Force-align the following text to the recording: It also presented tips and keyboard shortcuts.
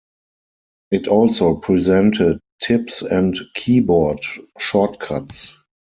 It 0.89 1.07
also 1.07 1.53
presented 1.57 2.39
tips 2.59 3.03
and 3.03 3.37
keyboard 3.53 4.21
shortcuts. 4.57 5.55